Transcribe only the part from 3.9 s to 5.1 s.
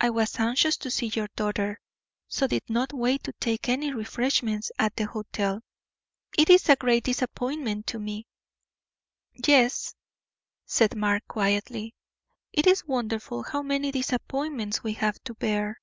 refreshments at the